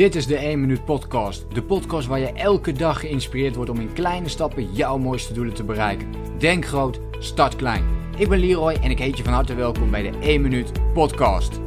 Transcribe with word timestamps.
Dit 0.00 0.14
is 0.14 0.26
de 0.26 0.36
1 0.36 0.60
Minuut 0.60 0.84
Podcast. 0.84 1.54
De 1.54 1.62
podcast 1.62 2.06
waar 2.06 2.18
je 2.18 2.32
elke 2.32 2.72
dag 2.72 3.00
geïnspireerd 3.00 3.54
wordt 3.54 3.70
om 3.70 3.80
in 3.80 3.92
kleine 3.92 4.28
stappen 4.28 4.72
jouw 4.72 4.98
mooiste 4.98 5.32
doelen 5.32 5.54
te 5.54 5.64
bereiken. 5.64 6.14
Denk 6.38 6.66
groot, 6.66 7.00
start 7.18 7.56
klein. 7.56 7.84
Ik 8.16 8.28
ben 8.28 8.38
Leroy 8.38 8.72
en 8.72 8.90
ik 8.90 8.98
heet 8.98 9.16
je 9.16 9.24
van 9.24 9.32
harte 9.32 9.54
welkom 9.54 9.90
bij 9.90 10.02
de 10.10 10.18
1 10.18 10.40
Minuut 10.40 10.92
Podcast. 10.92 11.60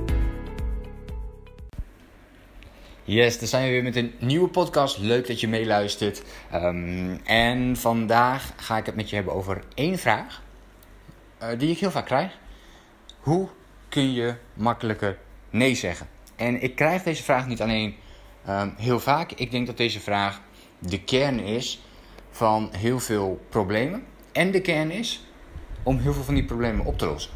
Yes, 3.04 3.40
dan 3.40 3.47
zijn 3.47 3.65
we 3.65 3.72
weer 3.72 3.83
met 3.83 3.96
een 3.96 4.13
nieuwe 4.19 4.47
podcast. 4.47 4.97
Leuk 4.97 5.28
dat 5.28 5.40
je 5.40 5.47
meeluistert. 5.47 6.24
Um, 6.54 7.20
en 7.24 7.78
vandaag 7.78 8.54
ga 8.56 8.78
ik 8.78 8.86
het 8.86 8.96
met 8.96 9.10
je 9.10 9.15
hebben 9.15 9.34
over 9.34 9.63
één 9.76 9.97
vraag 9.97 10.44
uh, 11.42 11.47
die 11.58 11.72
ik 11.72 11.78
heel 11.78 11.92
vaak 11.92 12.06
krijg. 12.06 12.38
Hoe 13.20 13.47
kun 13.90 14.13
je 14.13 14.36
makkelijker 14.54 15.18
nee 15.50 15.76
zeggen? 15.76 16.08
En 16.36 16.62
ik 16.62 16.76
krijg 16.76 17.04
deze 17.04 17.23
vraag 17.23 17.48
niet 17.48 17.62
alleen 17.62 17.95
um, 18.49 18.73
heel 18.77 18.99
vaak. 18.99 19.31
Ik 19.31 19.52
denk 19.52 19.68
dat 19.68 19.77
deze 19.77 19.99
vraag 19.99 20.41
de 20.80 21.04
kern 21.04 21.40
is 21.40 21.81
van 22.31 22.70
heel 22.72 22.99
veel 22.99 23.45
problemen. 23.49 24.04
En 24.31 24.52
de 24.52 24.62
kern 24.62 24.91
is 24.91 25.26
om 25.84 25.98
heel 25.98 26.13
veel 26.13 26.23
van 26.23 26.34
die 26.34 26.45
problemen 26.45 26.85
op 26.85 26.98
te 26.98 27.05
lossen. 27.05 27.32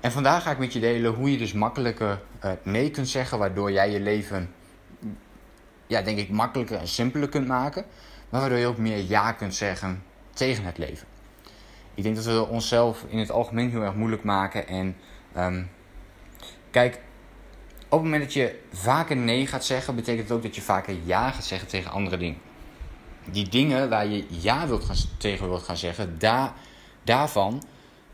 En 0.00 0.12
vandaag 0.12 0.42
ga 0.42 0.50
ik 0.50 0.58
met 0.58 0.72
je 0.72 0.80
delen 0.80 1.14
hoe 1.14 1.30
je 1.30 1.38
dus 1.38 1.52
makkelijker 1.52 2.20
nee 2.62 2.90
kunt 2.90 3.08
zeggen, 3.08 3.38
waardoor 3.38 3.72
jij 3.72 3.90
je 3.90 4.00
leven, 4.00 4.54
ja, 5.86 6.02
denk 6.02 6.18
ik, 6.18 6.30
makkelijker 6.30 6.78
en 6.78 6.88
simpeler 6.88 7.28
kunt 7.28 7.46
maken. 7.46 7.84
Maar 8.28 8.40
waardoor 8.40 8.58
je 8.58 8.66
ook 8.66 8.78
meer 8.78 9.04
ja 9.08 9.32
kunt 9.32 9.54
zeggen 9.54 10.02
tegen 10.32 10.64
het 10.64 10.78
leven. 10.78 11.06
Ik 11.94 12.02
denk 12.02 12.16
dat 12.16 12.24
we 12.24 12.46
onszelf 12.46 13.04
in 13.08 13.18
het 13.18 13.30
algemeen 13.30 13.70
heel 13.70 13.82
erg 13.82 13.94
moeilijk 13.94 14.24
maken. 14.24 14.68
En 14.68 14.96
um, 15.36 15.70
kijk, 16.70 17.00
op 17.94 18.00
het 18.00 18.10
moment 18.10 18.22
dat 18.22 18.32
je 18.32 18.58
vaker 18.72 19.16
nee 19.16 19.46
gaat 19.46 19.64
zeggen, 19.64 19.94
betekent 19.94 20.28
het 20.28 20.36
ook 20.36 20.42
dat 20.42 20.54
je 20.54 20.62
vaker 20.62 20.96
ja 21.04 21.30
gaat 21.30 21.44
zeggen 21.44 21.68
tegen 21.68 21.90
andere 21.90 22.16
dingen. 22.16 22.40
Die 23.30 23.48
dingen 23.48 23.88
waar 23.88 24.06
je 24.06 24.24
ja 24.28 24.66
wilt 24.66 24.84
gaan, 24.84 24.96
tegen 25.18 25.48
wilt 25.48 25.62
gaan 25.62 25.76
zeggen, 25.76 26.18
daar, 26.18 26.52
daarvan 27.02 27.62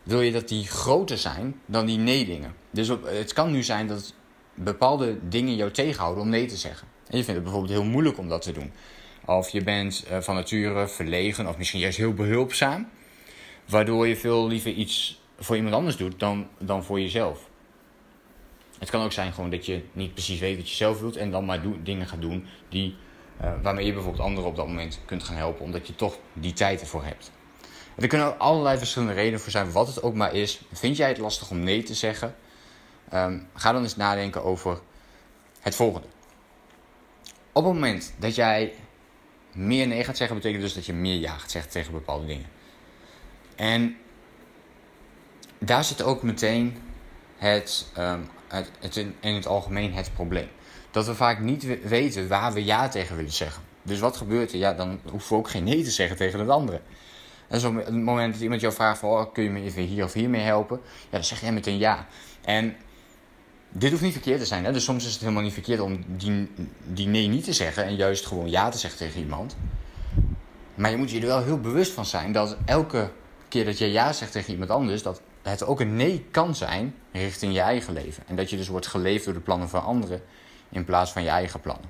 wil 0.03 0.21
je 0.21 0.31
dat 0.31 0.47
die 0.47 0.67
groter 0.67 1.17
zijn 1.17 1.61
dan 1.65 1.85
die 1.85 1.97
nee-dingen. 1.97 2.55
Dus 2.71 2.87
het 3.05 3.33
kan 3.33 3.51
nu 3.51 3.63
zijn 3.63 3.87
dat 3.87 4.13
bepaalde 4.53 5.17
dingen 5.29 5.55
jou 5.55 5.71
tegenhouden 5.71 6.23
om 6.23 6.29
nee 6.29 6.45
te 6.45 6.57
zeggen. 6.57 6.87
En 7.07 7.17
je 7.17 7.23
vindt 7.23 7.39
het 7.39 7.43
bijvoorbeeld 7.43 7.73
heel 7.73 7.89
moeilijk 7.89 8.17
om 8.17 8.29
dat 8.29 8.41
te 8.41 8.51
doen. 8.51 8.71
Of 9.25 9.49
je 9.49 9.63
bent 9.63 10.05
uh, 10.11 10.17
van 10.19 10.35
nature 10.35 10.87
verlegen 10.87 11.47
of 11.47 11.57
misschien 11.57 11.79
juist 11.79 11.97
heel 11.97 12.13
behulpzaam. 12.13 12.89
Waardoor 13.65 14.07
je 14.07 14.15
veel 14.15 14.47
liever 14.47 14.71
iets 14.71 15.21
voor 15.39 15.55
iemand 15.55 15.75
anders 15.75 15.97
doet 15.97 16.19
dan, 16.19 16.47
dan 16.59 16.83
voor 16.83 16.99
jezelf. 16.99 17.49
Het 18.81 18.89
kan 18.89 19.03
ook 19.03 19.11
zijn 19.11 19.33
gewoon 19.33 19.49
dat 19.49 19.65
je 19.65 19.83
niet 19.93 20.13
precies 20.13 20.39
weet 20.39 20.57
wat 20.57 20.69
je 20.69 20.75
zelf 20.75 20.99
wilt 20.99 21.15
en 21.15 21.31
dan 21.31 21.45
maar 21.45 21.61
dingen 21.83 22.07
gaat 22.07 22.21
doen 22.21 22.47
die, 22.69 22.95
uh, 23.41 23.53
waarmee 23.61 23.85
je 23.85 23.93
bijvoorbeeld 23.93 24.23
anderen 24.23 24.49
op 24.49 24.55
dat 24.55 24.67
moment 24.67 24.99
kunt 25.05 25.23
gaan 25.23 25.35
helpen, 25.35 25.65
omdat 25.65 25.87
je 25.87 25.95
toch 25.95 26.17
die 26.33 26.53
tijd 26.53 26.81
ervoor 26.81 27.03
hebt. 27.03 27.31
er 27.97 28.07
kunnen 28.07 28.39
allerlei 28.39 28.77
verschillende 28.77 29.13
redenen 29.13 29.39
voor 29.39 29.51
zijn, 29.51 29.71
wat 29.71 29.87
het 29.87 30.03
ook 30.03 30.13
maar 30.13 30.33
is. 30.33 30.61
Vind 30.71 30.97
jij 30.97 31.07
het 31.07 31.17
lastig 31.17 31.49
om 31.49 31.59
nee 31.59 31.83
te 31.83 31.93
zeggen? 31.93 32.35
Um, 33.13 33.47
ga 33.53 33.71
dan 33.71 33.83
eens 33.83 33.95
nadenken 33.95 34.43
over 34.43 34.79
het 35.59 35.75
volgende. 35.75 36.07
Op 37.51 37.63
het 37.63 37.73
moment 37.73 38.13
dat 38.17 38.35
jij 38.35 38.73
meer 39.53 39.87
nee 39.87 40.03
gaat 40.03 40.17
zeggen, 40.17 40.35
betekent 40.35 40.61
dus 40.61 40.73
dat 40.73 40.85
je 40.85 40.93
meer 40.93 41.19
ja 41.19 41.37
gaat 41.37 41.51
zeggen 41.51 41.71
tegen 41.71 41.91
bepaalde 41.91 42.25
dingen. 42.25 42.49
En 43.55 43.97
daar 45.57 45.83
zit 45.83 46.01
ook 46.01 46.23
meteen 46.23 46.77
het, 47.37 47.91
um, 47.97 48.29
het, 48.51 48.71
het 48.79 48.95
in, 48.95 49.35
het 49.35 49.47
algemeen 49.47 49.93
het 49.93 50.13
probleem. 50.13 50.47
Dat 50.91 51.05
we 51.05 51.15
vaak 51.15 51.39
niet 51.39 51.83
weten 51.83 52.27
waar 52.27 52.53
we 52.53 52.63
ja 52.63 52.87
tegen 52.87 53.15
willen 53.15 53.31
zeggen. 53.31 53.63
Dus 53.83 53.99
wat 53.99 54.17
gebeurt 54.17 54.51
er? 54.51 54.57
Ja, 54.57 54.73
dan 54.73 54.99
hoeven 55.09 55.29
we 55.29 55.35
ook 55.35 55.49
geen 55.49 55.63
nee 55.63 55.83
te 55.83 55.91
zeggen 55.91 56.17
tegen 56.17 56.39
het 56.39 56.49
andere. 56.49 56.81
En 57.47 57.59
zo 57.59 57.75
het 57.75 57.93
moment 57.93 58.33
dat 58.33 58.41
iemand 58.41 58.61
jou 58.61 58.73
vraagt 58.73 58.99
van, 58.99 59.09
oh, 59.09 59.33
kun 59.33 59.43
je 59.43 59.49
me 59.49 59.61
even 59.61 59.83
hier 59.83 60.03
of 60.03 60.13
hier 60.13 60.29
mee 60.29 60.41
helpen? 60.41 60.79
Ja, 60.83 61.09
dan 61.09 61.23
zeg 61.23 61.41
jij 61.41 61.51
meteen 61.51 61.77
ja. 61.77 62.07
En 62.41 62.75
dit 63.69 63.89
hoeft 63.91 64.03
niet 64.03 64.11
verkeerd 64.11 64.39
te 64.39 64.45
zijn. 64.45 64.65
Hè? 64.65 64.71
Dus 64.71 64.83
soms 64.83 65.05
is 65.05 65.11
het 65.11 65.21
helemaal 65.21 65.43
niet 65.43 65.53
verkeerd 65.53 65.79
om 65.79 66.03
die, 66.07 66.51
die 66.83 67.07
nee 67.07 67.27
niet 67.27 67.43
te 67.43 67.53
zeggen 67.53 67.83
en 67.83 67.95
juist 67.95 68.25
gewoon 68.25 68.49
ja 68.49 68.69
te 68.69 68.77
zeggen 68.77 68.99
tegen 68.99 69.21
iemand. 69.21 69.55
Maar 70.75 70.91
je 70.91 70.97
moet 70.97 71.11
je 71.11 71.19
er 71.19 71.25
wel 71.25 71.43
heel 71.43 71.59
bewust 71.59 71.91
van 71.91 72.05
zijn 72.05 72.31
dat 72.31 72.57
elke 72.65 73.09
keer 73.51 73.65
dat 73.65 73.77
je 73.77 73.91
ja 73.91 74.13
zegt 74.13 74.31
tegen 74.31 74.51
iemand 74.51 74.69
anders, 74.69 75.03
dat 75.03 75.21
het 75.41 75.63
ook 75.63 75.79
een 75.79 75.95
nee 75.95 76.25
kan 76.31 76.55
zijn 76.55 76.95
richting 77.11 77.53
je 77.53 77.59
eigen 77.59 77.93
leven. 77.93 78.23
En 78.27 78.35
dat 78.35 78.49
je 78.49 78.57
dus 78.57 78.67
wordt 78.67 78.87
geleefd 78.87 79.25
door 79.25 79.33
de 79.33 79.39
plannen 79.39 79.69
van 79.69 79.83
anderen 79.83 80.21
in 80.69 80.85
plaats 80.85 81.11
van 81.11 81.23
je 81.23 81.29
eigen 81.29 81.59
plannen. 81.59 81.89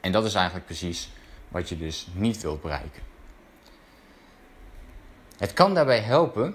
En 0.00 0.12
dat 0.12 0.24
is 0.24 0.34
eigenlijk 0.34 0.66
precies 0.66 1.10
wat 1.48 1.68
je 1.68 1.78
dus 1.78 2.06
niet 2.12 2.42
wilt 2.42 2.62
bereiken. 2.62 3.02
Het 5.38 5.52
kan 5.52 5.74
daarbij 5.74 6.00
helpen 6.00 6.54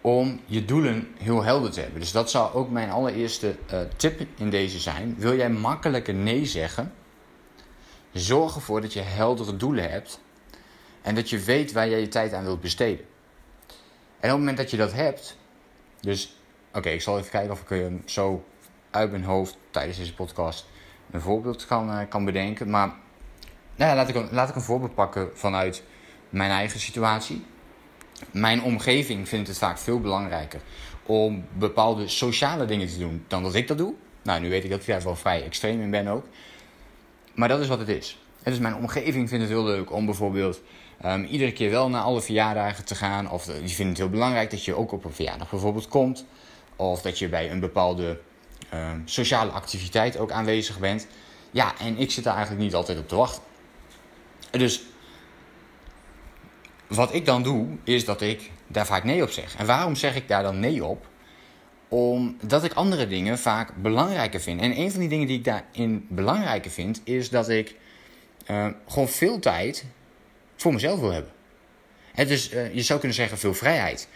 om 0.00 0.40
je 0.46 0.64
doelen 0.64 1.14
heel 1.18 1.42
helder 1.42 1.70
te 1.70 1.80
hebben. 1.80 2.00
Dus 2.00 2.12
dat 2.12 2.30
zou 2.30 2.54
ook 2.54 2.70
mijn 2.70 2.90
allereerste 2.90 3.56
uh, 3.72 3.80
tip 3.96 4.26
in 4.36 4.50
deze 4.50 4.78
zijn. 4.78 5.14
Wil 5.18 5.36
jij 5.36 5.50
makkelijker 5.50 6.14
nee 6.14 6.46
zeggen? 6.46 6.92
Zorg 8.12 8.54
ervoor 8.54 8.80
dat 8.80 8.92
je 8.92 9.00
heldere 9.00 9.56
doelen 9.56 9.90
hebt 9.90 10.20
en 11.04 11.14
dat 11.14 11.30
je 11.30 11.38
weet 11.38 11.72
waar 11.72 11.88
jij 11.88 12.00
je 12.00 12.08
tijd 12.08 12.32
aan 12.32 12.44
wilt 12.44 12.60
besteden. 12.60 13.04
En 14.20 14.30
op 14.30 14.36
het 14.36 14.38
moment 14.38 14.56
dat 14.56 14.70
je 14.70 14.76
dat 14.76 14.92
hebt, 14.92 15.36
dus 16.00 16.36
oké, 16.72 16.88
ik 16.88 17.02
zal 17.02 17.18
even 17.18 17.30
kijken 17.30 17.50
of 17.50 17.60
ik 17.60 17.68
je 17.68 17.98
zo 18.04 18.44
uit 18.90 19.10
mijn 19.10 19.24
hoofd 19.24 19.56
tijdens 19.70 19.98
deze 19.98 20.14
podcast 20.14 20.66
een 21.10 21.20
voorbeeld 21.20 21.66
kan, 21.66 21.90
uh, 21.90 21.98
kan 22.08 22.24
bedenken. 22.24 22.70
Maar 22.70 22.86
nou 23.76 23.90
ja, 23.90 23.94
laat, 23.96 24.08
ik, 24.08 24.30
laat 24.30 24.48
ik 24.48 24.54
een 24.54 24.60
voorbeeld 24.60 24.94
pakken 24.94 25.30
vanuit 25.34 25.82
mijn 26.28 26.50
eigen 26.50 26.80
situatie. 26.80 27.44
Mijn 28.30 28.62
omgeving 28.62 29.28
vindt 29.28 29.48
het 29.48 29.58
vaak 29.58 29.78
veel 29.78 30.00
belangrijker 30.00 30.60
om 31.02 31.44
bepaalde 31.52 32.08
sociale 32.08 32.64
dingen 32.64 32.88
te 32.88 32.98
doen 32.98 33.24
dan 33.28 33.42
dat 33.42 33.54
ik 33.54 33.68
dat 33.68 33.78
doe. 33.78 33.94
Nou, 34.22 34.40
nu 34.40 34.48
weet 34.48 34.64
ik 34.64 34.70
dat 34.70 34.80
ik 34.80 34.86
daar 34.86 35.02
wel 35.02 35.16
vrij 35.16 35.44
extreem 35.44 35.80
in 35.80 35.90
ben 35.90 36.06
ook. 36.06 36.24
Maar 37.34 37.48
dat 37.48 37.60
is 37.60 37.68
wat 37.68 37.78
het 37.78 37.88
is. 37.88 38.18
Dus 38.44 38.58
mijn 38.58 38.74
omgeving 38.74 39.28
vindt 39.28 39.44
het 39.44 39.52
heel 39.52 39.64
leuk 39.64 39.92
om 39.92 40.06
bijvoorbeeld 40.06 40.60
um, 41.04 41.24
iedere 41.24 41.52
keer 41.52 41.70
wel 41.70 41.88
naar 41.88 42.02
alle 42.02 42.22
verjaardagen 42.22 42.84
te 42.84 42.94
gaan. 42.94 43.30
Of 43.30 43.44
die 43.44 43.68
vinden 43.68 43.88
het 43.88 43.98
heel 43.98 44.08
belangrijk 44.08 44.50
dat 44.50 44.64
je 44.64 44.74
ook 44.74 44.92
op 44.92 45.04
een 45.04 45.12
verjaardag 45.12 45.50
bijvoorbeeld 45.50 45.88
komt. 45.88 46.26
Of 46.76 47.02
dat 47.02 47.18
je 47.18 47.28
bij 47.28 47.50
een 47.50 47.60
bepaalde 47.60 48.20
um, 48.74 49.02
sociale 49.04 49.50
activiteit 49.50 50.18
ook 50.18 50.30
aanwezig 50.30 50.78
bent. 50.78 51.06
Ja, 51.50 51.78
en 51.78 51.98
ik 51.98 52.10
zit 52.10 52.24
daar 52.24 52.34
eigenlijk 52.34 52.64
niet 52.64 52.74
altijd 52.74 52.98
op 52.98 53.08
te 53.08 53.16
wachten. 53.16 53.42
Dus 54.50 54.82
wat 56.86 57.14
ik 57.14 57.26
dan 57.26 57.42
doe, 57.42 57.66
is 57.84 58.04
dat 58.04 58.20
ik 58.20 58.50
daar 58.66 58.86
vaak 58.86 59.04
nee 59.04 59.22
op 59.22 59.30
zeg. 59.30 59.56
En 59.56 59.66
waarom 59.66 59.94
zeg 59.94 60.16
ik 60.16 60.28
daar 60.28 60.42
dan 60.42 60.60
nee 60.60 60.84
op? 60.84 61.06
Omdat 61.88 62.64
ik 62.64 62.72
andere 62.72 63.06
dingen 63.06 63.38
vaak 63.38 63.82
belangrijker 63.82 64.40
vind. 64.40 64.60
En 64.60 64.78
een 64.78 64.90
van 64.90 65.00
die 65.00 65.08
dingen 65.08 65.26
die 65.26 65.38
ik 65.38 65.44
daarin 65.44 66.06
belangrijker 66.08 66.70
vind, 66.70 67.00
is 67.04 67.30
dat 67.30 67.48
ik 67.48 67.76
uh, 68.50 68.66
gewoon 68.88 69.08
veel 69.08 69.38
tijd 69.38 69.84
voor 70.56 70.72
mezelf 70.72 71.00
wil 71.00 71.10
hebben. 71.10 71.32
Het 72.14 72.30
uh, 72.30 72.74
je 72.74 72.82
zou 72.82 72.98
kunnen 72.98 73.16
zeggen 73.16 73.38
veel 73.38 73.54
vrijheid. 73.54 74.08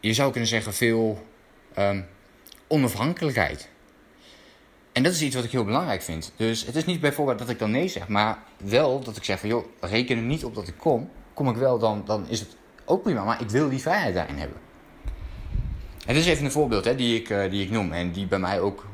Je 0.00 0.14
zou 0.14 0.30
kunnen 0.30 0.48
zeggen 0.48 0.74
veel 0.74 1.26
um, 1.78 2.06
onafhankelijkheid. 2.66 3.68
En 4.92 5.02
dat 5.02 5.12
is 5.12 5.22
iets 5.22 5.34
wat 5.34 5.44
ik 5.44 5.50
heel 5.50 5.64
belangrijk 5.64 6.02
vind. 6.02 6.32
Dus 6.36 6.66
het 6.66 6.76
is 6.76 6.84
niet 6.84 7.00
bijvoorbeeld 7.00 7.38
dat 7.38 7.48
ik 7.48 7.58
dan 7.58 7.70
nee 7.70 7.88
zeg, 7.88 8.08
maar 8.08 8.38
wel 8.56 9.00
dat 9.00 9.16
ik 9.16 9.24
zeg 9.24 9.40
van 9.40 9.48
joh, 9.48 9.64
reken 9.80 10.16
er 10.16 10.22
niet 10.22 10.44
op 10.44 10.54
dat 10.54 10.68
ik 10.68 10.74
kom. 10.76 11.10
Kom 11.34 11.48
ik 11.48 11.56
wel, 11.56 11.78
dan, 11.78 12.02
dan 12.04 12.28
is 12.28 12.40
het 12.40 12.56
ook 12.84 13.02
prima. 13.02 13.24
Maar 13.24 13.40
ik 13.40 13.50
wil 13.50 13.68
die 13.68 13.80
vrijheid 13.80 14.14
daarin 14.14 14.36
hebben. 14.36 14.58
Het 16.06 16.16
is 16.16 16.26
even 16.26 16.44
een 16.44 16.50
voorbeeld 16.50 16.84
hè, 16.84 16.94
die, 16.94 17.20
ik, 17.20 17.28
uh, 17.28 17.50
die 17.50 17.62
ik 17.62 17.70
noem. 17.70 17.92
En 17.92 18.12
die 18.12 18.26
bij 18.26 18.38
mij 18.38 18.60
ook 18.60 18.86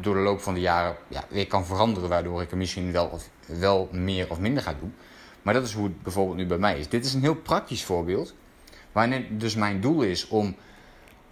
door 0.00 0.14
de 0.14 0.20
loop 0.20 0.40
van 0.40 0.54
de 0.54 0.60
jaren 0.60 0.96
ja, 1.08 1.24
weer 1.28 1.46
kan 1.46 1.66
veranderen. 1.66 2.08
Waardoor 2.08 2.42
ik 2.42 2.50
er 2.50 2.56
misschien 2.56 2.92
wel, 2.92 3.20
wel 3.46 3.88
meer 3.92 4.30
of 4.30 4.38
minder 4.38 4.62
ga 4.62 4.74
doen. 4.80 4.94
Maar 5.42 5.54
dat 5.54 5.64
is 5.66 5.72
hoe 5.72 5.84
het 5.84 6.02
bijvoorbeeld 6.02 6.36
nu 6.36 6.46
bij 6.46 6.58
mij 6.58 6.78
is. 6.78 6.88
Dit 6.88 7.04
is 7.04 7.14
een 7.14 7.20
heel 7.22 7.34
praktisch 7.34 7.84
voorbeeld. 7.84 8.34
Waarin 8.92 9.38
dus 9.38 9.54
mijn 9.54 9.80
doel 9.80 10.02
is 10.02 10.28
om 10.28 10.56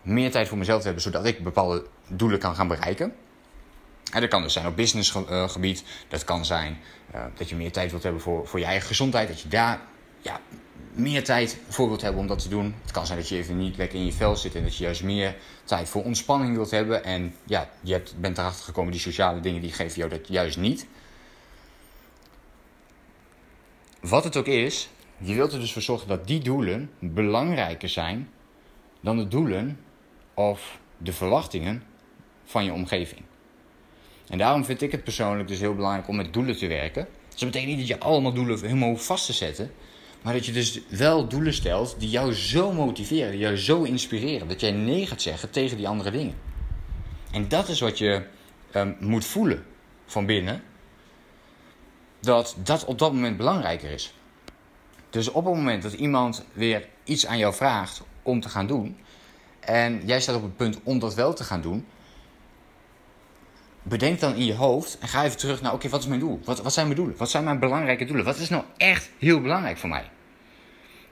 meer 0.02 0.30
tijd 0.30 0.48
voor 0.48 0.58
mezelf 0.58 0.78
te 0.78 0.84
hebben. 0.84 1.02
Zodat 1.02 1.24
ik 1.24 1.44
bepaalde 1.44 1.86
doelen 2.08 2.38
kan 2.38 2.54
gaan 2.54 2.68
bereiken. 2.68 3.14
En 4.12 4.20
dat 4.20 4.30
kan 4.30 4.42
dus 4.42 4.52
zijn 4.52 4.66
op 4.66 4.76
businessgebied. 4.76 5.84
Dat 6.08 6.24
kan 6.24 6.44
zijn 6.44 6.78
uh, 7.14 7.24
dat 7.34 7.48
je 7.48 7.56
meer 7.56 7.72
tijd 7.72 7.90
wilt 7.90 8.02
hebben 8.02 8.20
voor, 8.20 8.46
voor 8.46 8.58
je 8.58 8.64
eigen 8.64 8.86
gezondheid. 8.86 9.28
Dat 9.28 9.40
je 9.40 9.48
daar 9.48 9.80
ja, 10.20 10.40
meer 10.92 11.24
tijd 11.24 11.58
voor 11.68 11.88
wilt 11.88 12.02
hebben 12.02 12.20
om 12.20 12.26
dat 12.26 12.38
te 12.38 12.48
doen. 12.48 12.74
Het 12.82 12.90
kan 12.90 13.06
zijn 13.06 13.18
dat 13.18 13.28
je 13.28 13.36
even 13.36 13.58
niet 13.58 13.76
lekker 13.76 13.98
in 13.98 14.04
je 14.04 14.12
vel 14.12 14.36
zit 14.36 14.54
en 14.54 14.62
dat 14.62 14.76
je 14.76 14.84
juist 14.84 15.02
meer 15.02 15.36
tijd 15.64 15.88
voor 15.88 16.04
ontspanning 16.04 16.54
wilt 16.56 16.70
hebben. 16.70 17.04
En 17.04 17.34
ja, 17.44 17.70
je 17.80 17.92
hebt, 17.92 18.14
bent 18.20 18.38
erachter 18.38 18.64
gekomen, 18.64 18.92
die 18.92 19.00
sociale 19.00 19.40
dingen 19.40 19.62
die 19.62 19.72
geven 19.72 19.98
jou 19.98 20.10
dat 20.10 20.28
juist 20.28 20.58
niet. 20.58 20.86
Wat 24.00 24.24
het 24.24 24.36
ook 24.36 24.46
is, 24.46 24.88
je 25.18 25.34
wilt 25.34 25.52
er 25.52 25.60
dus 25.60 25.72
voor 25.72 25.82
zorgen 25.82 26.08
dat 26.08 26.26
die 26.26 26.40
doelen 26.40 26.90
belangrijker 26.98 27.88
zijn 27.88 28.30
dan 29.00 29.16
de 29.16 29.28
doelen 29.28 29.80
of 30.34 30.78
de 30.98 31.12
verwachtingen 31.12 31.82
van 32.44 32.64
je 32.64 32.72
omgeving. 32.72 33.22
En 34.28 34.38
daarom 34.38 34.64
vind 34.64 34.82
ik 34.82 34.92
het 34.92 35.04
persoonlijk 35.04 35.48
dus 35.48 35.58
heel 35.58 35.74
belangrijk 35.74 36.08
om 36.08 36.16
met 36.16 36.32
doelen 36.32 36.56
te 36.56 36.66
werken. 36.66 37.08
Dus 37.28 37.40
dat 37.40 37.50
betekent 37.50 37.76
niet 37.76 37.88
dat 37.88 37.98
je 37.98 38.04
allemaal 38.04 38.32
doelen 38.32 38.60
helemaal 38.60 38.88
hoeft 38.88 39.06
vast 39.06 39.26
te 39.26 39.32
zetten. 39.32 39.72
Maar 40.26 40.34
dat 40.34 40.46
je 40.46 40.52
dus 40.52 40.80
wel 40.88 41.28
doelen 41.28 41.54
stelt 41.54 41.96
die 41.98 42.08
jou 42.08 42.32
zo 42.32 42.72
motiveren, 42.72 43.30
die 43.30 43.40
jou 43.40 43.56
zo 43.56 43.82
inspireren. 43.82 44.48
Dat 44.48 44.60
jij 44.60 44.70
nee 44.70 45.06
gaat 45.06 45.22
zeggen 45.22 45.50
tegen 45.50 45.76
die 45.76 45.88
andere 45.88 46.10
dingen. 46.10 46.34
En 47.32 47.48
dat 47.48 47.68
is 47.68 47.80
wat 47.80 47.98
je 47.98 48.26
um, 48.74 48.96
moet 49.00 49.24
voelen 49.24 49.64
van 50.06 50.26
binnen. 50.26 50.62
Dat 52.20 52.56
dat 52.62 52.84
op 52.84 52.98
dat 52.98 53.12
moment 53.12 53.36
belangrijker 53.36 53.90
is. 53.90 54.14
Dus 55.10 55.28
op 55.28 55.44
het 55.44 55.54
moment 55.54 55.82
dat 55.82 55.92
iemand 55.92 56.44
weer 56.52 56.88
iets 57.04 57.26
aan 57.26 57.38
jou 57.38 57.54
vraagt 57.54 58.02
om 58.22 58.40
te 58.40 58.48
gaan 58.48 58.66
doen. 58.66 58.96
En 59.60 60.02
jij 60.06 60.20
staat 60.20 60.36
op 60.36 60.42
het 60.42 60.56
punt 60.56 60.78
om 60.82 60.98
dat 60.98 61.14
wel 61.14 61.34
te 61.34 61.44
gaan 61.44 61.60
doen. 61.60 61.86
Bedenk 63.82 64.20
dan 64.20 64.34
in 64.34 64.44
je 64.44 64.54
hoofd 64.54 64.98
en 64.98 65.08
ga 65.08 65.24
even 65.24 65.38
terug 65.38 65.62
naar: 65.62 65.72
oké, 65.72 65.88
wat 65.88 66.00
is 66.00 66.06
mijn 66.06 66.20
doel? 66.20 66.40
Wat, 66.44 66.62
wat 66.62 66.72
zijn 66.72 66.86
mijn 66.86 66.98
doelen? 66.98 67.16
Wat 67.16 67.30
zijn 67.30 67.44
mijn 67.44 67.58
belangrijke 67.58 68.04
doelen? 68.04 68.24
Wat 68.24 68.38
is 68.38 68.48
nou 68.48 68.64
echt 68.76 69.10
heel 69.18 69.40
belangrijk 69.40 69.78
voor 69.78 69.88
mij? 69.88 70.10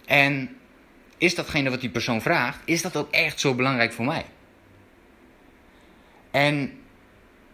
En 0.07 0.57
is 1.19 1.35
datgene 1.35 1.71
wat 1.71 1.81
die 1.81 1.91
persoon 1.91 2.23
vraagt, 2.23 2.59
is 2.65 2.83
dat 2.83 2.97
ook 2.97 3.11
echt 3.11 3.41
zo 3.41 3.55
belangrijk 3.55 3.93
voor 3.93 4.05
mij? 4.05 4.25
En 6.31 6.79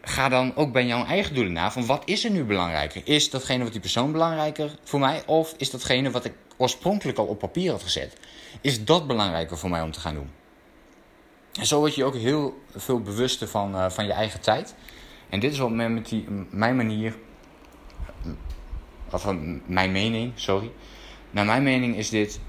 ga 0.03 0.29
dan 0.29 0.57
ook 0.57 0.73
bij 0.73 0.87
jouw 0.87 1.05
eigen 1.05 1.35
doelen 1.35 1.53
na 1.53 1.71
van 1.73 1.87
wat 1.87 2.03
is 2.05 2.25
er 2.25 2.31
nu 2.31 2.45
belangrijker? 2.45 3.03
Is 3.05 3.31
datgene 3.31 3.63
wat 3.63 3.73
die 3.73 3.81
persoon 3.81 4.13
belangrijker 4.13 4.71
voor 4.85 5.01
mij? 5.01 5.23
Of 5.27 5.55
is 5.57 5.71
datgene 5.71 6.11
wat 6.11 6.25
ik 6.25 6.33
oorspronkelijk 6.57 7.19
al 7.19 7.27
op 7.27 7.39
papier 7.39 7.71
had 7.71 7.83
gezet? 7.83 8.17
Is 8.61 8.85
dat 8.85 9.07
belangrijker 9.07 9.59
voor 9.59 9.71
mij 9.71 9.83
om 9.83 9.91
te 9.91 10.01
gaan 10.01 10.15
doen? 10.15 10.31
En 11.53 11.67
zo 11.67 11.79
word 11.79 11.95
je 11.95 12.05
ook 12.05 12.15
heel 12.15 12.63
veel 12.77 13.01
bewuster 13.01 13.49
van, 13.49 13.75
uh, 13.75 13.91
van 13.91 14.05
je 14.05 14.13
eigen 14.13 14.41
tijd. 14.41 14.75
En 15.29 15.41
dit 15.41 15.53
is 15.53 15.59
wat 15.59 15.71
met 15.71 16.09
die, 16.09 16.27
mijn 16.51 16.77
manier, 16.77 17.15
of 19.11 19.35
mijn 19.67 19.93
mening, 19.93 20.33
sorry. 20.35 20.71
Naar 21.31 21.45
mijn 21.45 21.63
mening 21.63 21.97
is 21.97 22.09
dit 22.09 22.41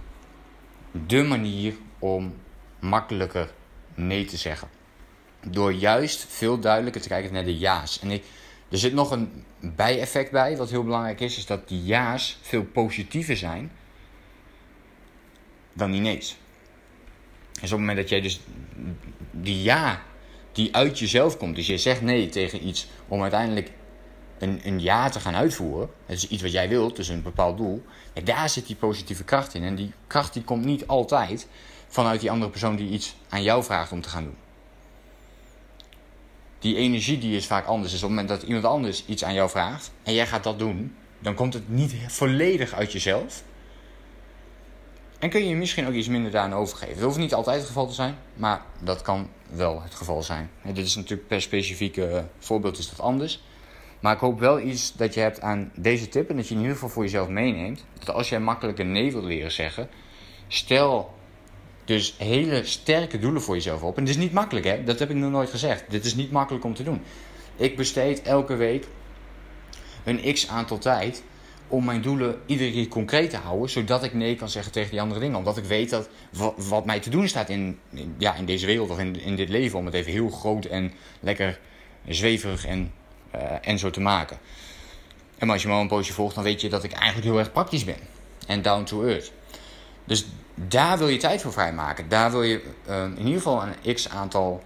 de 1.08 1.24
manier 1.24 1.74
om 2.00 2.34
makkelijker 2.80 3.54
nee 3.94 4.26
te 4.26 4.38
zeggen. 4.38 4.70
Door 5.46 5.74
juist 5.74 6.26
veel 6.30 6.60
duidelijker 6.60 7.02
te 7.02 7.08
kijken 7.08 7.34
naar 7.34 7.44
de 7.44 7.58
ja's. 7.58 8.00
En 8.00 8.12
er 8.70 8.78
zit 8.78 8.94
nog 8.94 9.12
een 9.12 9.44
bijeffect 9.60 10.32
bij, 10.32 10.58
wat 10.58 10.70
heel 10.70 10.84
belangrijk 10.84 11.20
is, 11.20 11.38
is 11.38 11.46
dat 11.46 11.68
die 11.68 11.84
ja's 11.84 12.38
veel 12.42 12.64
positiever 12.64 13.38
zijn 13.38 13.72
dan 15.74 15.92
die 15.92 16.02
nee's. 16.02 16.38
Dus 17.52 17.72
op 17.72 17.78
het 17.78 17.80
moment 17.80 17.98
dat 17.98 18.10
jij 18.10 18.22
dus 18.22 18.40
die 19.32 19.62
ja 19.62 20.02
die 20.52 20.76
uit 20.76 21.00
jezelf 21.00 21.38
komt, 21.38 21.56
dus 21.56 21.68
je 21.68 21.78
zegt 21.78 22.02
nee 22.02 22.30
tegen 22.30 22.68
iets 22.68 22.88
om 23.08 23.22
uiteindelijk 23.22 23.72
een, 24.42 24.60
een 24.64 24.82
ja 24.82 25.10
te 25.10 25.20
gaan 25.20 25.36
uitvoeren, 25.36 25.90
dat 26.06 26.16
is 26.16 26.28
iets 26.28 26.42
wat 26.42 26.52
jij 26.52 26.70
wilt, 26.70 26.96
dus 26.96 27.08
een 27.08 27.22
bepaald 27.22 27.58
doel, 27.58 27.84
daar 28.24 28.50
zit 28.50 28.68
die 28.68 28.76
positieve 28.76 29.24
kracht 29.24 29.54
in. 29.54 29.64
En 29.64 29.76
die 29.76 29.94
kracht 30.08 30.34
die 30.34 30.44
komt 30.44 30.66
niet 30.66 30.88
altijd 30.88 31.48
vanuit 31.88 32.20
die 32.20 32.32
andere 32.32 32.52
persoon 32.52 32.76
die 32.76 32.90
iets 32.90 33.16
aan 33.30 33.44
jou 33.44 33.64
vraagt 33.64 33.92
om 33.92 34.02
te 34.02 34.10
gaan 34.10 34.24
doen. 34.24 34.36
Die 36.60 36.76
energie 36.76 37.18
die 37.18 37.36
is 37.36 37.46
vaak 37.46 37.66
anders. 37.66 37.92
Dus 37.92 38.04
op 38.04 38.10
het 38.10 38.18
moment 38.18 38.40
dat 38.40 38.48
iemand 38.48 38.66
anders 38.66 39.06
iets 39.06 39.24
aan 39.24 39.34
jou 39.34 39.50
vraagt 39.50 39.92
en 40.04 40.14
jij 40.14 40.28
gaat 40.28 40.44
dat 40.44 40.60
doen, 40.60 40.96
dan 41.20 41.34
komt 41.34 41.54
het 41.54 41.70
niet 41.70 41.96
volledig 42.08 42.74
uit 42.74 42.92
jezelf. 42.92 43.44
En 45.20 45.30
kun 45.30 45.48
je 45.48 45.56
misschien 45.56 45.88
ook 45.88 45.94
iets 45.94 46.08
minder 46.08 46.32
daaraan 46.32 46.54
overgeven. 46.54 46.96
Dat 46.96 47.04
hoeft 47.04 47.18
niet 47.18 47.34
altijd 47.34 47.58
het 47.58 47.68
geval 47.68 47.88
te 47.88 47.94
zijn, 47.94 48.18
maar 48.34 48.62
dat 48.80 49.02
kan 49.02 49.30
wel 49.50 49.82
het 49.82 49.96
geval 49.96 50.24
zijn. 50.24 50.50
Dit 50.64 50.86
is 50.86 50.96
natuurlijk 50.96 51.28
per 51.28 51.42
specifieke 51.42 52.26
voorbeeld 52.40 52.78
is 52.78 52.90
dat 52.90 53.00
anders. 53.00 53.42
Maar 54.02 54.14
ik 54.14 54.20
hoop 54.20 54.40
wel 54.40 54.60
iets 54.60 54.94
dat 54.94 55.14
je 55.14 55.20
hebt 55.20 55.42
aan 55.42 55.72
deze 55.76 56.10
tip 56.10 56.30
en 56.30 56.36
dat 56.36 56.48
je 56.48 56.54
in 56.54 56.60
ieder 56.60 56.76
geval 56.76 56.90
voor 56.90 57.04
jezelf 57.04 57.28
meeneemt. 57.28 57.86
Dat 58.00 58.16
als 58.16 58.30
jij 58.30 58.40
makkelijk 58.40 58.80
een 58.80 58.92
nee 58.92 59.12
wil 59.12 59.24
leren 59.24 59.52
zeggen, 59.52 59.90
stel 60.48 61.14
dus 61.86 62.16
hele 62.18 62.66
sterke 62.66 63.20
doelen 63.20 63.42
voor 63.42 63.56
jezelf 63.56 63.84
op. 63.84 63.96
En 63.96 64.02
het 64.02 64.12
is 64.12 64.18
niet 64.18 64.34
makkelijk, 64.34 64.66
hè? 64.66 64.84
Dat 64.84 65.00
heb 65.00 65.10
ik 65.10 65.16
nog 65.16 65.32
nooit 65.32 65.50
gezegd. 65.50 65.84
Dit 65.90 66.06
is 66.06 66.16
niet 66.16 66.32
makkelijk 66.32 66.66
om 66.66 66.74
te 66.74 66.84
doen. 66.84 67.02
Ik 67.56 67.76
besteed 67.76 68.22
elke 68.22 68.56
week 68.56 68.88
een 70.04 70.34
x 70.34 70.48
aantal 70.48 70.78
tijd 70.78 71.24
om 71.68 71.86
mijn 71.86 72.02
doelen 72.02 72.40
iedere 72.46 72.72
keer 72.72 72.88
concreet 72.88 73.30
te 73.30 73.38
houden, 73.38 73.70
zodat 73.70 74.04
ik 74.04 74.14
nee 74.14 74.36
kan 74.36 74.50
zeggen 74.50 74.72
tegen 74.72 74.92
die 74.92 75.02
andere 75.02 75.20
dingen. 75.20 75.38
Omdat 75.38 75.58
ik 75.58 75.64
weet 75.64 75.90
dat 75.90 76.10
wat, 76.56 76.86
mij 76.86 77.00
te 77.00 77.10
doen 77.10 77.28
staat 77.28 77.50
in, 77.50 77.80
ja, 78.18 78.36
in 78.36 78.46
deze 78.46 78.66
wereld 78.66 78.90
of 78.90 79.00
in, 79.00 79.20
in 79.20 79.36
dit 79.36 79.50
leven, 79.50 79.80
om 79.80 79.86
het 79.86 79.94
even 79.94 80.12
heel 80.12 80.30
groot 80.30 80.66
en 80.66 80.92
lekker 81.20 81.60
zweverig 82.08 82.66
en 82.66 82.92
en 83.62 83.80
zo 83.80 83.90
te 83.90 84.02
maken. 84.02 84.38
En 85.38 85.50
als 85.50 85.62
je 85.62 85.68
me 85.68 85.74
al 85.74 85.82
een 85.82 85.88
poosje 85.88 86.14
volgt, 86.14 86.36
dan 86.36 86.44
weet 86.44 86.62
je 86.62 86.70
dat 86.70 86.84
ik 86.84 86.92
eigenlijk 86.92 87.26
heel 87.26 87.40
erg 87.40 87.52
praktisch 87.52 87.84
ben. 87.84 88.00
En 88.48 88.62
down 88.62 88.84
to 88.84 89.04
earth. 89.04 89.32
Dus 90.04 90.26
daar 90.56 90.98
wil 90.98 91.08
je 91.08 91.18
tijd 91.18 91.42
voor 91.42 91.52
vrijmaken. 91.52 92.10
Daar 92.10 92.32
wil 92.32 92.44
je 92.44 92.64
uh, 92.90 93.04
in 93.04 93.18
ieder 93.18 93.34
geval 93.34 93.64
een 93.64 93.94
x 93.94 94.10
aantal 94.10 94.64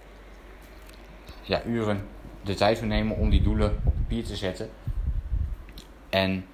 ja, 1.42 1.62
uren 1.64 2.08
de 2.42 2.54
tijd 2.54 2.78
voor 2.78 2.86
nemen 2.86 3.16
om 3.16 3.30
die 3.30 3.42
doelen 3.42 3.80
op 3.84 3.94
papier 3.94 4.24
te 4.24 4.36
zetten. 4.36 4.70
En 6.08 6.46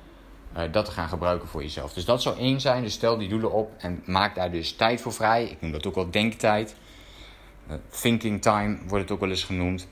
uh, 0.56 0.62
dat 0.72 0.84
te 0.84 0.90
gaan 0.90 1.08
gebruiken 1.08 1.48
voor 1.48 1.62
jezelf. 1.62 1.92
Dus 1.92 2.04
dat 2.04 2.22
zou 2.22 2.38
één 2.38 2.60
zijn. 2.60 2.82
Dus 2.82 2.92
stel 2.92 3.18
die 3.18 3.28
doelen 3.28 3.52
op 3.52 3.72
en 3.78 4.02
maak 4.06 4.34
daar 4.34 4.50
dus 4.50 4.72
tijd 4.72 5.00
voor 5.00 5.12
vrij. 5.12 5.44
Ik 5.44 5.60
noem 5.60 5.72
dat 5.72 5.86
ook 5.86 5.94
wel 5.94 6.10
denktijd. 6.10 6.74
thinking 8.00 8.42
time 8.42 8.78
wordt 8.86 9.02
het 9.02 9.12
ook 9.12 9.20
wel 9.20 9.30
eens 9.30 9.44
genoemd. 9.44 9.88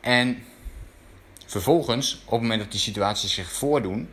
En 0.00 0.42
Vervolgens, 1.48 2.22
op 2.24 2.30
het 2.30 2.40
moment 2.40 2.60
dat 2.60 2.70
die 2.70 2.80
situaties 2.80 3.34
zich 3.34 3.52
voordoen, 3.52 4.08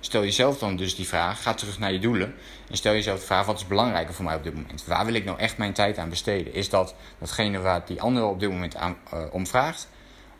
stel 0.00 0.22
jezelf 0.22 0.58
dan 0.58 0.76
dus 0.76 0.96
die 0.96 1.06
vraag, 1.06 1.42
ga 1.42 1.54
terug 1.54 1.78
naar 1.78 1.92
je 1.92 1.98
doelen 1.98 2.34
en 2.70 2.76
stel 2.76 2.92
jezelf 2.92 3.20
de 3.20 3.26
vraag, 3.26 3.46
wat 3.46 3.56
is 3.56 3.66
belangrijker 3.66 4.14
voor 4.14 4.24
mij 4.24 4.34
op 4.34 4.42
dit 4.42 4.54
moment? 4.54 4.84
Waar 4.84 5.04
wil 5.04 5.14
ik 5.14 5.24
nou 5.24 5.38
echt 5.38 5.58
mijn 5.58 5.72
tijd 5.72 5.98
aan 5.98 6.08
besteden? 6.08 6.54
Is 6.54 6.68
dat 6.68 6.94
datgene 7.18 7.58
waar 7.58 7.86
die 7.86 8.00
andere 8.00 8.26
op 8.26 8.40
dit 8.40 8.50
moment 8.50 8.76
aan, 8.76 8.96
uh, 9.14 9.24
om 9.30 9.46
vraagt? 9.46 9.88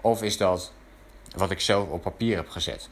Of 0.01 0.23
is 0.23 0.37
dat 0.37 0.73
wat 1.37 1.51
ik 1.51 1.61
zelf 1.61 1.89
op 1.89 2.03
papier 2.03 2.37
heb 2.37 2.49
gezet? 2.49 2.89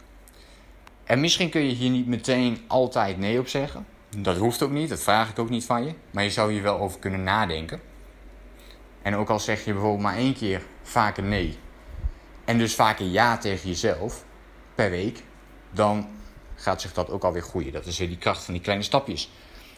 En 1.04 1.20
misschien 1.20 1.50
kun 1.50 1.64
je 1.64 1.74
hier 1.74 1.90
niet 1.90 2.06
meteen 2.06 2.64
altijd 2.66 3.18
nee 3.18 3.38
op 3.38 3.48
zeggen. 3.48 3.86
Dat 4.16 4.36
hoeft 4.36 4.62
ook 4.62 4.70
niet, 4.70 4.88
dat 4.88 5.02
vraag 5.02 5.30
ik 5.30 5.38
ook 5.38 5.50
niet 5.50 5.64
van 5.64 5.84
je. 5.84 5.94
Maar 6.10 6.24
je 6.24 6.30
zou 6.30 6.52
hier 6.52 6.62
wel 6.62 6.78
over 6.78 6.98
kunnen 6.98 7.22
nadenken. 7.22 7.80
En 9.02 9.16
ook 9.16 9.30
al 9.30 9.40
zeg 9.40 9.64
je 9.64 9.72
bijvoorbeeld 9.72 10.02
maar 10.02 10.16
één 10.16 10.34
keer 10.34 10.62
vaker 10.82 11.22
nee, 11.22 11.58
en 12.44 12.58
dus 12.58 12.74
vaker 12.74 13.06
ja 13.06 13.38
tegen 13.38 13.68
jezelf 13.68 14.24
per 14.74 14.90
week, 14.90 15.22
dan 15.70 16.08
gaat 16.54 16.80
zich 16.80 16.92
dat 16.92 17.10
ook 17.10 17.24
alweer 17.24 17.42
groeien. 17.42 17.72
Dat 17.72 17.86
is 17.86 17.98
weer 17.98 18.08
die 18.08 18.18
kracht 18.18 18.44
van 18.44 18.54
die 18.54 18.62
kleine 18.62 18.84
stapjes. 18.84 19.30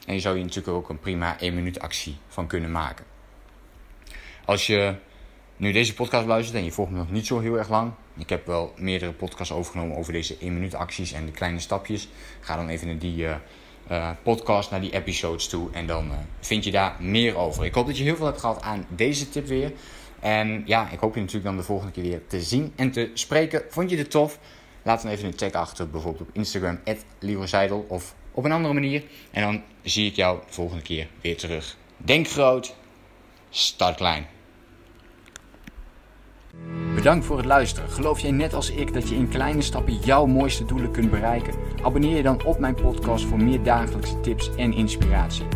En 0.06 0.14
je 0.14 0.20
zou 0.20 0.36
je 0.36 0.44
natuurlijk 0.44 0.76
ook 0.76 0.88
een 0.88 0.98
prima 0.98 1.40
1 1.40 1.54
minuut 1.54 1.80
actie 1.80 2.16
van 2.28 2.46
kunnen 2.46 2.70
maken. 2.70 3.04
Als 4.44 4.66
je 4.66 4.94
nu 5.56 5.72
deze 5.72 5.94
podcast 5.94 6.26
luistert 6.26 6.58
en 6.58 6.64
je 6.64 6.72
volgt 6.72 6.90
me 6.90 6.98
nog 6.98 7.10
niet 7.10 7.26
zo 7.26 7.40
heel 7.40 7.58
erg 7.58 7.68
lang. 7.68 7.92
Ik 8.16 8.28
heb 8.28 8.46
wel 8.46 8.72
meerdere 8.76 9.12
podcasts 9.12 9.52
overgenomen 9.52 9.96
over 9.96 10.12
deze 10.12 10.36
1 10.38 10.52
minuut 10.52 10.74
acties 10.74 11.12
en 11.12 11.26
de 11.26 11.32
kleine 11.32 11.58
stapjes. 11.58 12.08
Ga 12.40 12.56
dan 12.56 12.68
even 12.68 12.86
naar 12.86 12.98
die 12.98 13.16
uh, 13.16 13.34
uh, 13.90 14.10
podcast, 14.22 14.70
naar 14.70 14.80
die 14.80 14.92
episodes 14.92 15.48
toe. 15.48 15.68
En 15.72 15.86
dan 15.86 16.06
uh, 16.06 16.16
vind 16.40 16.64
je 16.64 16.70
daar 16.70 16.96
meer 16.98 17.36
over. 17.36 17.64
Ik 17.64 17.74
hoop 17.74 17.86
dat 17.86 17.98
je 17.98 18.04
heel 18.04 18.16
veel 18.16 18.26
hebt 18.26 18.40
gehad 18.40 18.62
aan 18.62 18.86
deze 18.88 19.28
tip 19.28 19.46
weer. 19.46 19.72
En 20.20 20.62
ja, 20.66 20.90
ik 20.90 20.98
hoop 20.98 21.14
je 21.14 21.20
natuurlijk 21.20 21.46
dan 21.46 21.56
de 21.56 21.62
volgende 21.62 21.92
keer 21.92 22.02
weer 22.02 22.20
te 22.26 22.40
zien 22.40 22.72
en 22.76 22.90
te 22.90 23.10
spreken. 23.14 23.62
Vond 23.68 23.90
je 23.90 23.96
dit 23.96 24.10
tof? 24.10 24.38
Laat 24.82 25.02
dan 25.02 25.10
even 25.10 25.26
een 25.26 25.34
tag 25.34 25.52
achter, 25.52 25.90
bijvoorbeeld 25.90 26.28
op 26.28 26.34
Instagram, 26.34 26.78
Seidel 27.44 27.86
of 27.88 28.14
op 28.30 28.44
een 28.44 28.52
andere 28.52 28.74
manier. 28.74 29.04
En 29.30 29.42
dan 29.42 29.62
zie 29.82 30.06
ik 30.06 30.16
jou 30.16 30.38
de 30.46 30.52
volgende 30.52 30.82
keer 30.82 31.08
weer 31.20 31.36
terug. 31.36 31.76
Denk 31.96 32.28
groot, 32.28 32.74
start 33.50 33.96
klein. 33.96 34.26
Bedankt 36.94 37.26
voor 37.26 37.36
het 37.36 37.46
luisteren. 37.46 37.90
Geloof 37.90 38.20
jij 38.20 38.30
net 38.30 38.54
als 38.54 38.70
ik 38.70 38.94
dat 38.94 39.08
je 39.08 39.14
in 39.14 39.28
kleine 39.28 39.62
stappen 39.62 39.98
jouw 39.98 40.26
mooiste 40.26 40.64
doelen 40.64 40.90
kunt 40.90 41.10
bereiken? 41.10 41.54
Abonneer 41.82 42.16
je 42.16 42.22
dan 42.22 42.44
op 42.44 42.58
mijn 42.58 42.74
podcast 42.74 43.24
voor 43.24 43.42
meer 43.42 43.62
dagelijkse 43.62 44.20
tips 44.20 44.54
en 44.54 44.72
inspiratie. 44.72 45.55